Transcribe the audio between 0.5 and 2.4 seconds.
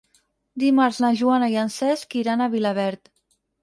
Dimarts na Joana i en Cesc